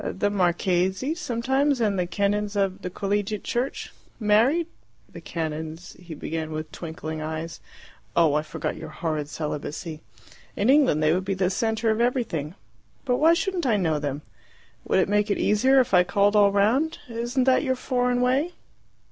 [0.03, 4.65] "The marchese, sometimes, and the canons of the Collegiate Church." "Married?"
[5.07, 7.59] "The canons" he began with twinkling eyes.
[8.15, 10.01] "Oh, I forgot your horrid celibacy.
[10.55, 12.55] In England they would be the centre of everything.
[13.05, 14.23] But why shouldn't I know them?
[14.85, 16.97] Would it make it easier if I called all round?
[17.07, 18.53] Isn't that your foreign way?"